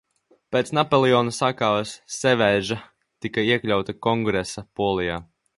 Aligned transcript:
Pēc 0.53 0.71
Napoleona 0.77 1.33
sakāves 1.41 1.93
Seveža 2.15 2.81
tika 3.27 3.47
iekļauta 3.53 3.99
Kongresa 4.11 4.69
Polijā. 4.81 5.25